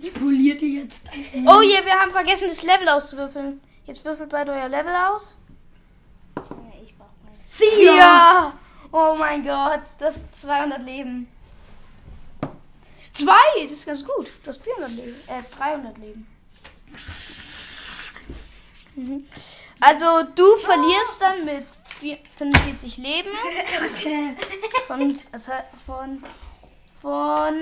Ich 0.02 0.14
poliere 0.14 0.58
die 0.58 0.80
jetzt. 0.80 1.02
Oh 1.48 1.62
je, 1.62 1.84
wir 1.84 1.94
haben 1.94 2.12
vergessen, 2.12 2.48
das 2.48 2.64
Level 2.64 2.90
auszuwürfeln. 2.90 3.62
Jetzt 3.86 4.04
würfelt 4.06 4.30
beide 4.30 4.52
euer 4.52 4.70
Level 4.70 4.94
aus. 4.96 5.36
Ich 6.84 6.96
brauch 6.98 7.08
meine. 7.24 7.38
Vier! 7.46 8.54
Oh 8.92 9.16
mein 9.18 9.44
Gott, 9.44 9.82
das 10.00 10.18
ist 10.18 10.42
200 10.42 10.82
Leben. 10.84 11.28
Zwei, 13.16 13.64
das 13.64 13.72
ist 13.72 13.86
ganz 13.86 14.04
gut. 14.04 14.28
Du 14.44 14.50
hast 14.50 14.62
400 14.64 14.92
Leben. 14.92 15.16
Äh, 15.28 15.56
300 15.58 15.98
Leben. 15.98 16.28
Mhm. 18.96 19.28
Also, 19.80 20.06
du 20.36 20.56
verlierst 20.58 21.22
dann 21.22 21.46
mit 21.46 21.66
vier- 22.00 22.20
45 22.38 22.98
Leben. 22.98 23.30
Okay. 23.84 24.36
Von, 24.88 25.16
von, 25.86 26.24
von? 27.02 27.54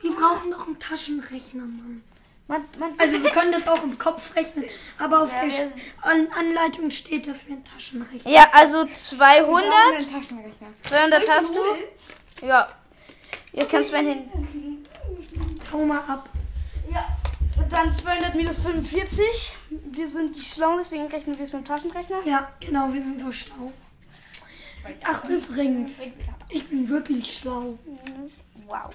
Wir 0.00 0.14
brauchen 0.14 0.50
noch 0.50 0.66
einen 0.66 0.78
Taschenrechner, 0.78 1.62
Mann. 1.62 2.02
Man, 2.46 2.62
man, 2.78 2.92
Also 2.98 3.22
wir 3.22 3.30
können 3.30 3.52
das 3.52 3.66
auch 3.66 3.82
im 3.82 3.96
Kopf 3.96 4.36
rechnen, 4.36 4.66
aber 4.98 5.22
auf 5.22 5.32
Ja, 5.32 5.46
der 5.46 5.72
An 6.02 6.28
Anleitung 6.38 6.90
steht, 6.90 7.26
dass 7.26 7.46
wir 7.46 7.54
einen 7.54 7.64
Taschenrechner 7.64 8.30
ja, 8.30 8.50
also 8.52 8.84
200. 8.84 9.64
Taschenrechner. 9.94 10.68
200 10.82 11.26
hast 11.28 11.54
du. 11.54 12.46
Ja. 12.46 12.68
Ihr 13.54 13.66
kannst 13.66 13.92
mein 13.92 14.06
hin. 14.06 14.84
Hau 15.72 15.84
mal 15.84 16.00
ab. 16.00 16.28
Ja. 16.90 17.06
Und 17.56 17.72
dann 17.72 17.92
200 17.92 18.34
minus 18.34 18.58
45. 18.58 19.56
Wir 19.70 20.08
sind 20.08 20.34
die 20.34 20.42
Schlauen, 20.42 20.78
deswegen 20.78 21.06
rechnen 21.06 21.38
wir 21.38 21.44
es 21.44 21.52
mit 21.52 21.62
dem 21.62 21.66
Taschenrechner. 21.66 22.18
Ja, 22.24 22.52
genau, 22.60 22.92
wir 22.92 23.00
sind 23.00 23.20
so 23.20 23.30
schlau. 23.30 23.72
Ach, 25.04 25.24
übrigens, 25.24 25.92
ich 26.48 26.68
bin 26.68 26.88
wirklich 26.88 27.38
schlau. 27.38 27.78
Wow. 28.66 28.90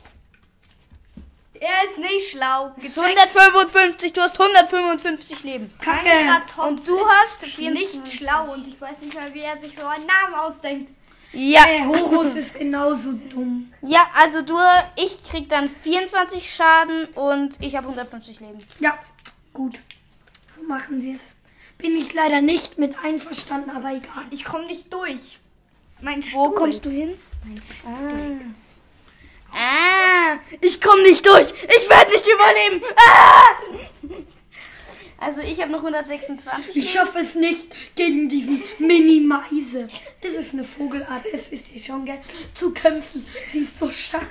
Er 1.53 1.89
ist 1.89 1.97
nicht 1.97 2.31
schlau. 2.31 2.71
Ist 2.77 2.97
155, 2.97 4.13
du 4.13 4.21
hast 4.21 4.39
155 4.39 5.43
Leben. 5.43 5.73
Kacke. 5.79 6.09
Und 6.57 6.87
du 6.87 6.97
hast 7.07 7.41
nicht 7.41 7.55
24. 7.55 8.19
schlau 8.19 8.53
und 8.53 8.67
ich 8.67 8.79
weiß 8.79 8.99
nicht 8.99 9.15
mal, 9.15 9.33
wie 9.33 9.41
er 9.41 9.57
sich 9.59 9.77
so 9.77 9.85
einen 9.85 10.05
Namen 10.05 10.35
ausdenkt. 10.35 10.91
Ja. 11.31 11.65
Der 11.65 11.87
Horus 11.87 12.33
ist 12.33 12.55
genauso 12.55 13.13
dumm. 13.13 13.71
Ja, 13.81 14.07
also 14.15 14.41
du, 14.41 14.55
ich 14.95 15.21
krieg 15.23 15.47
dann 15.49 15.69
24 15.69 16.51
Schaden 16.51 17.05
und 17.15 17.55
ich 17.61 17.75
habe 17.75 17.87
150 17.87 18.39
Leben. 18.39 18.59
Ja, 18.79 18.97
gut. 19.53 19.77
So 20.57 20.63
machen 20.63 21.01
wir 21.03 21.15
es. 21.15 21.21
Bin 21.77 21.95
ich 21.95 22.13
leider 22.13 22.41
nicht 22.41 22.77
mit 22.77 22.95
einverstanden, 23.03 23.69
aber 23.69 23.89
egal. 23.89 24.25
Ich 24.31 24.43
komme 24.43 24.65
nicht 24.65 24.91
durch. 24.91 25.39
Mein 26.01 26.23
Wo 26.31 26.45
Stuhl. 26.45 26.55
kommst 26.55 26.85
du 26.85 26.89
hin? 26.89 27.17
Ah. 27.85 29.55
ah, 29.55 30.39
ich 30.61 30.81
komme 30.81 31.03
nicht 31.03 31.25
durch. 31.25 31.47
Ich 31.47 31.89
werde 31.89 32.11
nicht 32.11 32.27
überleben. 32.27 32.81
Ah! 32.95 34.25
Also 35.19 35.41
ich 35.41 35.61
habe 35.61 35.71
noch 35.71 35.79
126. 35.79 36.75
Ich 36.75 36.91
schaffe 36.91 37.19
es 37.19 37.35
nicht 37.35 37.67
gegen 37.95 38.29
diesen 38.29 38.63
Mini-Meise. 38.77 39.89
Das 40.21 40.31
ist 40.31 40.53
eine 40.53 40.63
Vogelart, 40.63 41.23
das 41.31 41.51
wisst 41.51 41.71
ihr 41.73 41.81
schon, 41.81 42.05
gell? 42.05 42.21
Zu 42.53 42.71
kämpfen. 42.71 43.27
Sie 43.51 43.59
ist 43.59 43.77
so 43.79 43.91
stark. 43.91 44.27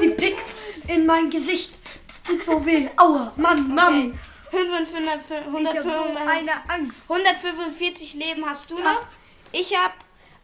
Sie 0.00 0.08
pickt 0.08 0.42
in 0.88 1.06
mein 1.06 1.28
Gesicht. 1.28 1.74
Das 2.08 2.22
tut 2.22 2.44
so 2.46 2.64
weh. 2.64 2.88
Aua, 2.96 3.32
Mann, 3.36 3.74
Mann. 3.74 4.18
500, 4.50 4.88
Ich 4.90 5.08
habe 5.08 5.22
so 5.28 5.34
145, 5.34 6.28
eine 6.28 6.70
Angst. 6.70 6.96
145 7.08 8.14
Leben 8.14 8.44
hast 8.48 8.70
du 8.70 8.78
noch. 8.78 9.02
Ich 9.50 9.76
habe 9.76 9.94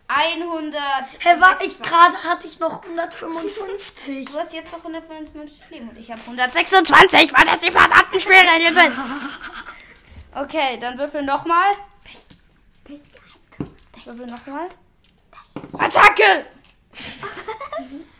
100. 0.08 0.80
Hä, 1.18 1.40
war 1.40 1.60
ich 1.62 1.80
gerade, 1.80 2.16
hatte 2.24 2.46
ich 2.46 2.58
noch 2.58 2.82
155. 2.82 4.24
Du 4.30 4.38
hast 4.38 4.52
jetzt 4.54 4.72
noch 4.72 4.78
155 4.78 5.70
Leben 5.70 5.90
und 5.90 5.98
ich 5.98 6.10
habe 6.10 6.20
126, 6.22 7.32
weil 7.34 7.44
das 7.44 7.60
die 7.60 7.70
verdammten 7.70 8.18
Schwierigkeiten 8.18 8.74
sind. 8.74 8.92
Okay, 10.40 10.78
dann 10.78 10.98
würfel 10.98 11.22
nochmal. 11.22 11.72
Würfel 14.04 14.26
nochmal. 14.26 14.68
Attacke! 15.78 16.46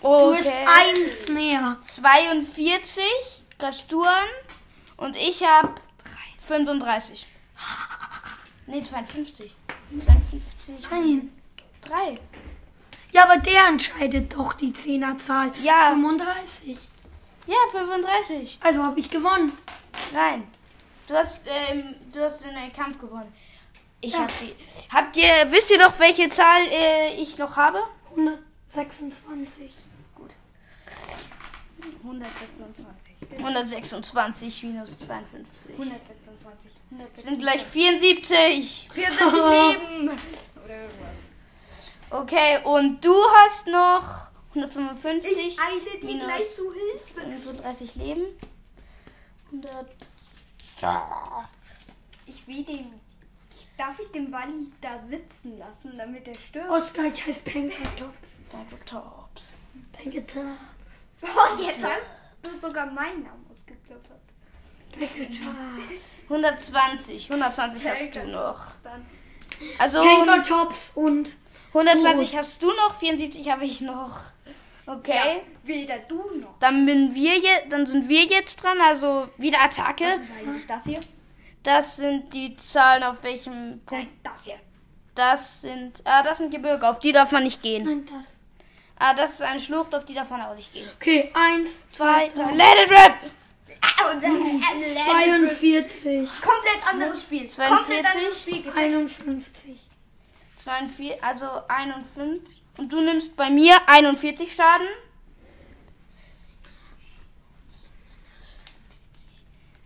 Du 0.02 0.32
bist 0.34 0.48
Okay. 0.48 0.66
eins 0.66 1.28
mehr. 1.28 1.76
42 1.80 3.04
greifst 3.58 3.90
du 3.90 4.02
an 4.02 4.26
und 4.96 5.16
ich 5.16 5.42
habe 5.42 5.75
35. 6.46 7.26
Nee, 8.66 8.82
52. 8.82 9.54
52. 9.90 10.90
Nein. 10.90 11.32
3. 11.82 12.18
Ja, 13.12 13.25
aber 13.25 13.38
der 13.38 13.66
entscheidet 13.68 14.34
doch 14.34 14.52
die 14.52 14.72
Zehnerzahl. 14.72 15.52
Ja. 15.62 15.90
35. 15.90 16.78
Ja, 17.46 17.56
35. 17.72 18.58
Also 18.60 18.82
habe 18.82 19.00
ich 19.00 19.10
gewonnen. 19.10 19.56
Nein. 20.12 20.46
Du 21.08 21.14
hast, 21.14 21.40
ähm, 21.46 21.94
du 22.12 22.20
hast 22.22 22.42
in 22.44 22.50
einem 22.50 22.72
Kampf 22.72 23.00
gewonnen. 23.00 23.32
Ich 24.00 24.12
Ja. 24.12 24.20
hab 24.20 24.30
die. 24.40 24.54
Habt 24.90 25.16
ihr, 25.16 25.50
wisst 25.50 25.70
ihr 25.70 25.78
noch, 25.78 25.98
welche 25.98 26.28
Zahl 26.28 26.66
äh, 26.70 27.14
ich 27.14 27.38
noch 27.38 27.56
habe? 27.56 27.82
126. 28.10 29.72
126. 32.02 32.84
126 33.38 34.62
minus 34.64 34.98
52. 34.98 35.72
126. 35.72 36.72
Das 37.14 37.22
sind 37.22 37.38
gleich 37.40 37.62
74. 37.64 38.88
40 38.92 39.20
Leben. 39.20 40.10
Oder 40.64 40.80
irgendwas. 40.82 41.18
Okay, 42.10 42.58
und 42.64 43.04
du 43.04 43.14
hast 43.38 43.66
noch 43.66 44.28
155 44.54 45.36
Ich 45.48 45.58
eile 45.58 45.80
dir 46.00 46.04
minus 46.06 46.24
gleich 46.26 46.54
zu 46.54 46.72
Hilfe. 46.72 47.20
35 47.20 47.94
Leben. 47.96 48.24
100. 49.50 49.86
Ich 52.26 52.47
will 52.47 52.64
den. 52.64 53.00
Darf 53.76 53.99
ich 54.00 54.11
den 54.12 54.32
Wally 54.32 54.73
da 54.80 55.00
sitzen 55.04 55.58
lassen, 55.58 55.97
damit 55.97 56.26
er 56.28 56.35
stirbt? 56.35 56.70
Oskar, 56.70 57.06
ich 57.06 57.26
heiße 57.26 57.40
Pancatops. 57.40 58.28
Danke, 58.50 58.85
Tops. 58.85 59.52
Pancatops. 59.92 60.47
Oh, 61.23 61.62
jetzt 61.62 61.85
hast 61.85 62.02
du 62.42 62.49
sogar 62.68 62.87
meinen 62.87 63.23
Namen 63.23 63.47
ausgeklappert. 63.50 64.20
Pancatops. 64.92 65.99
120. 66.25 67.30
120 67.30 67.88
hast 67.88 68.16
du 68.16 68.26
noch. 68.26 68.61
Dann. 68.82 69.06
Also 69.78 70.00
Pancatops 70.02 70.92
und 70.94 71.35
120 71.68 72.30
Groß. 72.30 72.38
hast 72.38 72.62
du 72.62 72.68
noch, 72.68 72.97
74 72.97 73.50
habe 73.50 73.64
ich 73.64 73.80
noch. 73.80 74.20
Okay. 74.88 75.12
Ja, 75.37 75.40
weder 75.64 75.99
du 75.99 76.16
noch. 76.40 76.59
Dann, 76.61 76.87
bin 76.87 77.14
wir 77.14 77.38
je, 77.38 77.68
dann 77.68 77.87
sind 77.87 78.09
wir 78.09 78.25
jetzt 78.25 78.62
dran, 78.62 78.80
also 78.80 79.28
wieder 79.37 79.61
Attacke. 79.61 80.04
Was 80.04 80.21
ist 80.21 80.30
eigentlich 80.40 80.66
das 80.66 80.85
hier? 80.85 81.00
Das 81.62 81.97
sind 81.97 82.33
die 82.33 82.57
Zahlen, 82.57 83.02
auf 83.02 83.23
welchem 83.23 83.80
Punkt. 83.85 83.90
Nein, 83.90 84.09
das 84.23 84.45
hier. 84.45 84.59
Das 85.14 85.61
sind. 85.61 86.00
Ah, 86.04 86.23
das 86.23 86.38
sind 86.38 86.50
Gebirge, 86.50 86.88
auf 86.88 87.00
die 87.00 87.12
darf 87.12 87.33
man 87.33 87.45
nicht 87.45 87.61
gehen. 87.62 87.85
nein, 87.85 88.04
das. 88.07 88.25
Ah, 89.00 89.14
das 89.14 89.35
ist 89.35 89.42
eine 89.42 89.61
Schlucht, 89.61 89.95
auf 89.95 90.04
die 90.07 90.14
darf 90.14 90.30
man 90.30 90.40
auch 90.40 90.54
nicht 90.57 90.73
gehen. 90.73 90.88
Okay, 90.97 91.30
eins, 91.35 91.71
Zwei, 91.92 92.28
zwei, 92.28 92.42
drei. 92.42 92.52
Let 92.54 92.85
it 92.85 92.90
rip! 92.90 93.33
Ah, 93.80 94.11
und 94.11 94.23
dann 94.23 94.62
42, 95.04 96.28
Komplett 96.40 96.92
anderes 96.92 97.23
Spiel. 97.23 97.49
Komplett 97.49 98.07
42. 98.07 98.16
anderes 98.16 98.40
Spiel. 98.40 98.73
51. 98.75 99.78
42, 100.57 101.23
also 101.23 101.47
51. 101.68 102.57
Und 102.78 102.92
du 102.92 103.00
nimmst 103.00 103.37
bei 103.37 103.50
mir 103.50 103.76
41 103.87 104.54
Schaden. 104.54 104.87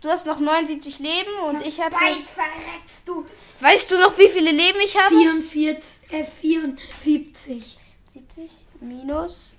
Du 0.01 0.09
hast 0.09 0.25
noch 0.25 0.39
79 0.39 0.99
Leben 0.99 1.31
und 1.47 1.65
ich 1.65 1.79
hatte. 1.81 1.95
Weit 1.95 2.27
verreckst 2.27 3.07
du. 3.07 3.25
Weißt 3.61 3.89
du 3.89 3.97
noch, 3.97 4.17
wie 4.17 4.29
viele 4.29 4.51
Leben 4.51 4.79
ich 4.81 4.97
habe? 4.97 5.15
44, 5.15 5.83
äh, 6.11 6.23
74. 6.23 7.77
70 8.13 8.51
minus 8.81 9.55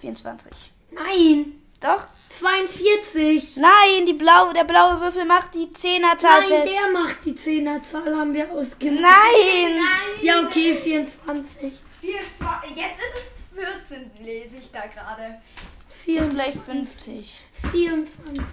24. 0.00 0.52
Nein, 0.90 1.52
Doch? 1.80 2.08
42. 2.28 3.56
Nein, 3.56 4.06
die 4.06 4.14
blaue, 4.14 4.52
der 4.52 4.64
blaue 4.64 5.00
Würfel 5.00 5.24
macht 5.24 5.54
die 5.54 5.72
Zehnerzahl 5.72 6.40
Nein, 6.40 6.48
fest. 6.48 6.74
der 6.74 6.92
macht 6.92 7.24
die 7.24 7.34
Zehnerzahl, 7.34 8.16
haben 8.16 8.34
wir 8.34 8.50
ausgemacht. 8.50 9.00
Nein! 9.02 9.80
Ja, 10.22 10.42
okay, 10.44 10.74
24. 10.74 11.72
Vier, 12.06 12.20
zwei, 12.38 12.68
jetzt 12.68 13.00
ist 13.00 13.16
es 13.16 13.88
14, 13.88 14.24
lese 14.24 14.58
ich 14.58 14.70
da 14.70 14.82
gerade. 14.86 15.40
Ist 15.88 16.04
24. 16.04 16.30
gleich 16.30 16.54
50. 16.64 17.40
24. 17.72 18.44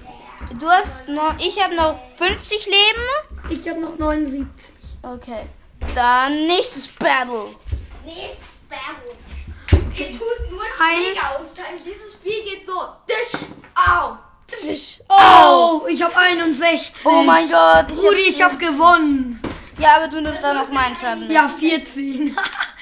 Du 0.59 0.67
hast 0.67 1.07
noch, 1.07 1.37
ich 1.37 1.61
habe 1.61 1.75
noch 1.75 1.99
50 2.17 2.65
Leben. 2.65 3.51
Ich 3.51 3.69
habe 3.69 3.79
noch 3.79 3.95
79. 3.99 4.49
Okay. 5.03 5.45
Dann 5.93 6.47
nächstes 6.47 6.87
Battle. 6.87 7.45
Nee, 8.03 8.31
Battle. 8.67 9.91
Ihr 9.99 10.17
tut 10.17 10.49
nur 10.49 10.63
Schläge 10.75 11.19
austeilen. 11.19 11.79
Dieses 11.85 12.13
Spiel 12.13 12.43
geht 12.45 12.65
so. 12.65 12.73
Tisch, 13.05 13.39
au. 13.75 14.17
Tisch. 14.47 14.99
Oh, 15.09 15.85
ich 15.87 16.01
habe 16.01 16.17
61. 16.17 16.95
Oh 17.05 17.21
mein 17.21 17.47
Gott. 17.47 17.85
ich 17.87 17.95
Brudi, 17.95 18.21
ich 18.21 18.41
habe 18.41 18.57
gewonnen. 18.57 19.39
Ja, 19.77 19.97
aber 19.97 20.07
du 20.07 20.21
nimmst 20.21 20.43
dann 20.43 20.57
noch 20.57 20.69
meinen 20.69 20.95
Schaden. 20.95 21.29
Ja, 21.29 21.47
14. 21.49 22.35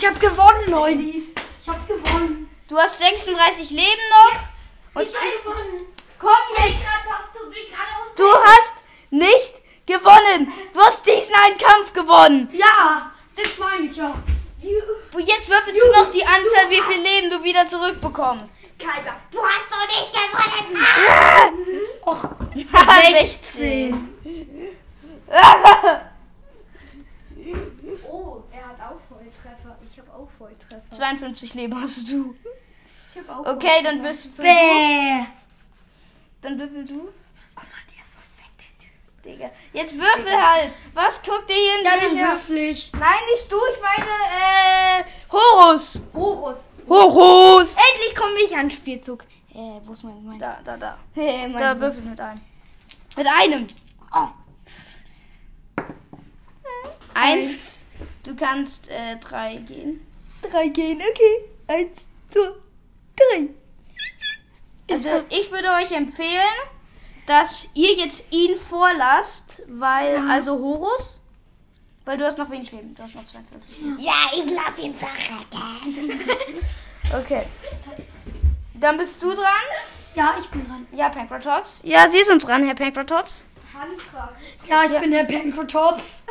ich 0.00 0.06
habe 0.06 0.18
gewonnen, 0.18 0.68
Leulis. 0.70 1.24
Ich 1.62 1.68
habe 1.68 1.80
gewonnen. 1.86 2.48
Du 2.68 2.78
hast 2.78 2.98
36 2.98 3.70
Leben 3.70 4.00
noch. 4.10 5.00
Und 5.00 5.08
Ich 5.08 5.14
habe 5.14 5.26
gewonnen. 5.42 5.86
komm 6.18 6.30
jetzt. 6.64 6.82
Du 8.16 8.24
hast 8.32 8.74
nicht 9.10 9.54
gewonnen. 9.84 10.52
Du 10.72 10.80
hast 10.80 11.04
diesen 11.04 11.34
einen 11.34 11.58
Kampf 11.58 11.92
gewonnen. 11.92 12.48
Ja, 12.52 13.12
das 13.36 13.58
meine 13.58 13.86
ich 13.86 13.96
ja. 13.96 14.14
Jetzt 14.62 15.48
würfelst 15.48 15.80
du 15.80 15.92
noch 15.92 16.10
die 16.10 16.24
Anzahl, 16.24 16.70
wie 16.70 16.80
viel 16.80 17.02
Leben 17.02 17.30
du 17.30 17.42
wieder 17.42 17.68
zurückbekommst. 17.68 18.60
Kaiba, 18.78 19.16
du 19.30 19.38
hast 19.44 19.70
doch 19.70 19.86
nicht 19.86 20.12
gewonnen. 20.14 20.76
Och, 22.06 22.24
16. 23.12 24.08
Oh, 28.10 28.42
er 28.52 28.68
hat 28.68 28.80
auch 28.80 29.00
Volltreffer. 29.08 29.78
Ich 29.90 29.98
habe 29.98 30.10
Volltreffer. 30.70 30.90
52 30.92 31.54
Leben 31.54 31.80
hast 31.80 32.08
du. 32.10 32.34
Ich 33.14 33.20
habe 33.28 33.40
auch 33.48 33.54
Okay, 33.54 33.82
dann 33.82 34.02
bist 34.02 34.26
du. 34.26 34.30
bäh. 34.42 35.24
Dann 36.42 36.58
würfel 36.58 36.84
du. 36.86 36.94
Guck 37.54 37.64
mal, 37.64 37.82
der 37.94 38.04
ist 38.04 38.12
so 38.14 38.20
fett, 38.36 38.52
der 38.58 38.78
Typ. 38.78 39.22
Digga. 39.24 39.50
Jetzt 39.72 39.98
würfel 39.98 40.32
halt. 40.32 40.72
Was 40.94 41.22
guckt 41.22 41.50
dir 41.50 41.54
hier 41.54 41.78
in 41.80 41.84
Ja, 41.84 41.96
den 41.96 42.08
dann 42.08 42.16
Her- 42.16 42.28
würfel 42.34 42.56
ich. 42.58 42.90
Nein, 42.92 43.18
nicht 43.34 43.50
du, 43.52 43.56
ich 43.74 43.80
meine, 43.82 44.10
äh, 44.10 45.04
Horus. 45.30 46.00
Horus. 46.14 46.56
Horus. 46.88 47.76
Endlich 47.76 48.14
komme 48.16 48.40
ich 48.46 48.56
an 48.56 48.70
Spielzug. 48.70 49.24
Äh, 49.52 49.80
wo 49.84 49.92
ist 49.92 50.02
mein, 50.04 50.24
mein 50.24 50.38
Da, 50.38 50.58
da, 50.64 50.76
da. 50.76 50.96
Hey, 51.14 51.48
mein 51.48 51.60
Da 51.60 51.78
würfel 51.78 52.02
mit 52.02 52.20
einem. 52.20 52.40
Mit 53.16 53.26
einem. 53.26 53.66
Oh. 54.14 54.28
Eins. 57.14 57.80
Du 58.22 58.34
kannst 58.36 58.88
äh, 58.88 59.16
drei 59.16 59.56
gehen. 59.56 60.06
Drei 60.42 60.68
gehen, 60.68 60.98
okay. 60.98 61.50
Eins, 61.66 61.90
zwei, 62.32 62.48
drei. 63.16 63.48
Also 64.90 65.24
ich 65.28 65.50
würde 65.52 65.68
euch 65.72 65.92
empfehlen, 65.92 66.40
dass 67.26 67.68
ihr 67.74 67.94
jetzt 67.94 68.24
ihn 68.30 68.56
vorlasst, 68.56 69.62
weil, 69.68 70.16
also 70.28 70.58
Horus, 70.58 71.20
weil 72.04 72.18
du 72.18 72.24
hast 72.24 72.38
noch 72.38 72.50
wenig 72.50 72.72
Leben. 72.72 72.94
Du 72.94 73.02
hast 73.02 73.14
noch 73.14 73.24
52 73.24 73.78
Leben. 73.78 73.98
Ja, 74.00 74.30
ich 74.34 74.50
lass 74.50 74.78
ihn 74.78 74.94
verrecken. 74.94 76.58
Okay. 77.16 77.44
Dann 78.74 78.98
bist 78.98 79.22
du 79.22 79.34
dran. 79.34 79.44
Ja, 80.14 80.34
ich 80.38 80.48
bin 80.48 80.66
dran. 80.66 80.86
Ja, 80.92 81.08
Pankratops. 81.08 81.80
Ja, 81.84 82.08
sie 82.08 82.18
ist 82.18 82.30
uns 82.30 82.44
dran, 82.44 82.64
Herr 82.64 82.74
Pankratops. 82.74 83.46
Pankrat. 83.72 84.34
Ja, 84.68 84.84
ich 84.84 85.00
bin 85.00 85.10
der 85.12 85.24
Pankratops. 85.24 86.22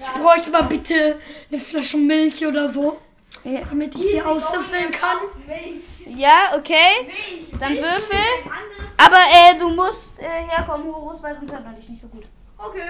Ich 0.00 0.22
bräuchte 0.22 0.50
mal 0.50 0.62
bitte 0.64 1.18
eine 1.50 1.60
Flasche 1.60 1.96
Milch 1.96 2.46
oder 2.46 2.72
so, 2.72 2.98
Ja, 3.44 3.60
damit 3.68 3.94
ich 3.94 4.12
die 4.12 4.22
aussüffeln 4.22 4.90
kann. 4.90 5.16
Milch. 5.46 6.18
ja 6.18 6.54
okay. 6.56 7.04
Milch. 7.06 7.50
Dann 7.58 7.72
Milch 7.72 7.84
würfel. 7.84 8.16
ist 8.18 8.50
Aber 8.96 9.18
äh, 9.18 9.58
du 9.58 9.68
musst 9.70 10.18
äh, 10.20 10.46
herkommen, 10.48 10.92
Horus, 10.94 11.22
weil 11.22 11.36
sonst 11.36 11.52
hört 11.52 11.64
man 11.64 11.76
dich 11.76 11.88
nicht 11.88 12.02
so 12.02 12.08
gut. 12.08 12.24
Okay. 12.58 12.80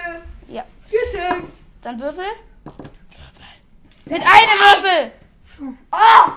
Ja. 0.47 0.63
Bitte. 0.89 1.43
Dann 1.81 1.99
Würfel. 1.99 2.25
Mit 4.05 4.21
einem 4.21 4.59
Würfel. 4.59 5.11
Oh! 5.91 6.31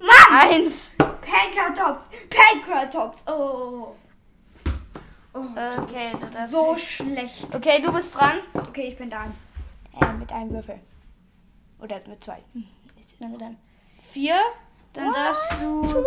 Mann! 0.00 0.40
Eins. 0.50 0.96
Pankratops. 0.98 2.08
Pankratops. 2.30 3.22
Oh. 3.26 3.94
Okay, 5.32 6.12
das 6.32 6.50
So 6.50 6.76
schlecht. 6.76 7.48
Okay, 7.52 7.82
du 7.82 7.92
bist 7.92 8.14
dran. 8.14 8.38
Okay, 8.54 8.88
ich 8.92 8.98
bin 8.98 9.10
da. 9.10 9.26
Äh, 10.00 10.12
mit 10.14 10.32
einem 10.32 10.50
Würfel. 10.50 10.80
Oder 11.80 12.00
mit 12.06 12.22
zwei. 12.24 12.42
Hm. 12.52 12.66
Ist 12.98 13.20
dann 13.20 13.32
mit 13.32 13.42
einem 13.42 13.56
Vier. 14.10 14.38
Dann 14.92 15.12
darfst 15.12 15.52
du. 15.60 16.04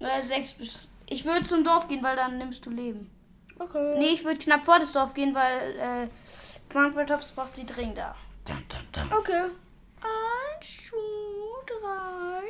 Oder 0.00 0.22
sechs 0.22 0.52
bist. 0.54 0.88
Ich 1.06 1.24
würde 1.24 1.46
zum 1.46 1.64
Dorf 1.64 1.88
gehen, 1.88 2.02
weil 2.02 2.16
dann 2.16 2.38
nimmst 2.38 2.66
du 2.66 2.70
Leben. 2.70 3.10
Okay. 3.58 3.98
Nee, 3.98 4.08
ich 4.08 4.24
würde 4.24 4.38
knapp 4.38 4.64
vor 4.64 4.78
das 4.78 4.92
Dorf 4.92 5.14
gehen, 5.14 5.34
weil 5.34 5.76
äh, 5.78 6.08
Quanquatops 6.68 7.32
braucht 7.32 7.56
die 7.56 7.64
dringend 7.64 7.98
da. 7.98 8.14
Okay. 9.16 9.44
Eins, 10.00 10.66
zwei, 10.88 11.78
drei, 11.80 12.42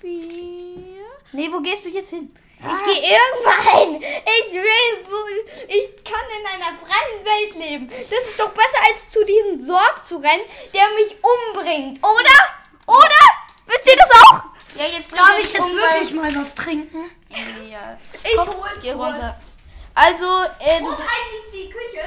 vier. 0.00 1.04
Nee, 1.32 1.48
wo 1.52 1.60
gehst 1.60 1.84
du 1.84 1.88
jetzt 1.88 2.10
hin? 2.10 2.34
Ich 2.66 2.84
gehe 2.84 3.02
irgendwo 3.02 3.70
hin. 3.70 4.02
Ich 4.02 4.52
will, 4.54 5.46
ich 5.68 6.04
kann 6.04 6.24
in 6.40 6.46
einer 6.46 6.78
freien 6.78 7.24
Welt 7.24 7.54
leben. 7.56 7.88
Das 7.88 8.30
ist 8.30 8.40
doch 8.40 8.50
besser 8.50 8.78
als 8.90 9.10
zu 9.10 9.24
diesem 9.24 9.64
Sorg 9.64 10.06
zu 10.06 10.16
rennen, 10.16 10.44
der 10.72 10.84
mich 10.94 11.16
umbringt, 11.22 11.98
oder? 12.02 12.40
Oder? 12.86 13.24
Wisst 13.66 13.86
ihr 13.86 13.96
das 13.96 14.10
auch? 14.22 14.42
Ja, 14.76 14.86
jetzt 14.86 15.12
Darf 15.12 15.38
ich 15.38 15.52
jetzt 15.52 15.60
um, 15.60 15.76
wirklich 15.76 16.12
mal 16.12 16.34
was 16.34 16.54
trinken? 16.54 17.10
Ja. 17.70 17.98
Ich 18.22 18.36
Komm, 18.36 18.48
hol's 18.48 18.80
geh 18.82 18.92
kurz. 18.92 19.06
runter. 19.14 19.40
Also, 19.94 20.42
äh, 20.58 20.80
du, 20.80 20.86
Wo 20.86 20.90
ist 20.90 20.98
eigentlich 21.00 21.52
die 21.52 21.70
Küche? 21.70 22.04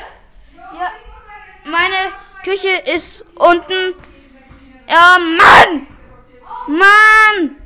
ja, 0.56 0.92
meine 1.64 2.12
Küche 2.44 2.70
ist 2.92 3.26
unten. 3.36 3.96
Ja, 4.90 5.18
Mann! 5.20 5.88
Mann! 6.68 7.57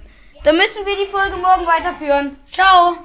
Dann 0.44 0.58
müssen 0.58 0.86
wir 0.86 0.96
die 0.96 1.06
Folge 1.12 1.38
morgen 1.38 1.68
weiterführen. 1.68 2.38
Ciao. 2.52 2.98